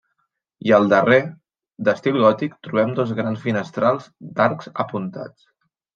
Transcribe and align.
I 0.67 0.71
al 0.77 0.87
darrer, 0.93 1.17
d'estil 1.89 2.17
gòtic 2.23 2.57
trobem 2.69 2.95
dos 3.01 3.13
grans 3.21 3.45
finestrals 3.47 4.09
d'arcs 4.41 4.73
apuntats. 4.87 5.51